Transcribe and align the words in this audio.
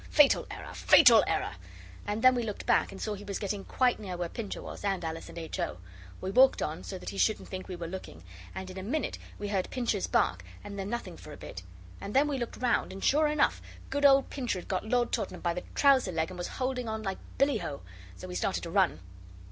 Fatal 0.09 0.47
error, 0.49 0.73
fatal 0.73 1.23
error!' 1.27 1.55
And 2.07 2.23
then 2.23 2.33
we 2.33 2.41
looked 2.41 2.65
back 2.65 2.91
and 2.91 2.99
saw 2.99 3.13
he 3.13 3.23
was 3.23 3.37
getting 3.37 3.63
quite 3.63 3.99
near 3.99 4.17
where 4.17 4.29
Pincher 4.29 4.59
was, 4.59 4.83
and 4.83 5.05
Alice 5.05 5.29
and 5.29 5.37
H. 5.37 5.59
O. 5.59 5.77
We 6.21 6.31
walked 6.31 6.63
on 6.63 6.83
so 6.83 6.97
that 6.97 7.11
he 7.11 7.19
shouldn't 7.19 7.49
think 7.49 7.67
we 7.67 7.75
were 7.75 7.85
looking 7.85 8.23
and 8.55 8.71
in 8.71 8.79
a 8.79 8.81
minute 8.81 9.19
we 9.37 9.49
heard 9.49 9.69
Pincher's 9.69 10.07
bark, 10.07 10.43
and 10.63 10.79
then 10.79 10.89
nothing 10.89 11.17
for 11.17 11.33
a 11.33 11.37
bit; 11.37 11.61
and 12.01 12.15
then 12.15 12.27
we 12.27 12.39
looked 12.39 12.57
round, 12.57 12.91
and 12.91 13.03
sure 13.03 13.27
enough 13.27 13.61
good 13.91 14.03
old 14.03 14.31
Pincher 14.31 14.57
had 14.57 14.67
got 14.67 14.89
Lord 14.89 15.11
Tottenham 15.11 15.41
by 15.41 15.53
the 15.53 15.61
trouser 15.75 16.11
leg 16.11 16.31
and 16.31 16.37
was 16.39 16.47
holding 16.57 16.89
on 16.89 17.03
like 17.03 17.19
billy 17.37 17.59
ho, 17.59 17.81
so 18.15 18.27
we 18.27 18.33
started 18.33 18.63
to 18.63 18.71
run. 18.71 19.01